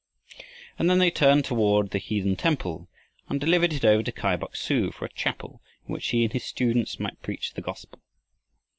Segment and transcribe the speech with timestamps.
[0.79, 2.89] And then they turned toward the heathen temple
[3.29, 6.33] and delivered it over to Kai Bok su for a chapel in which he and
[6.33, 7.99] his students might preach the gospel.